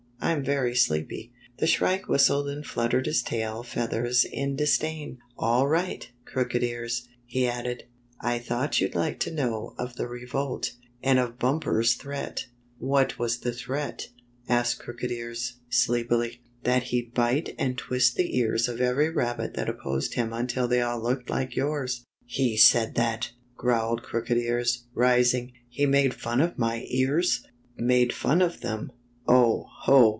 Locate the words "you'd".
8.79-8.95